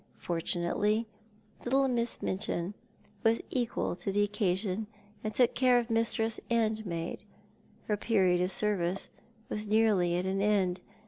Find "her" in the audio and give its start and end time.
7.85-7.97